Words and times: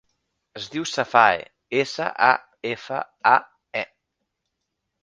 Es 0.59 0.63
diu 0.75 0.87
Safae: 0.91 1.43
essa, 1.83 2.09
a, 2.31 2.33
efa, 2.73 3.05
a, 3.35 3.37
e. 3.85 3.87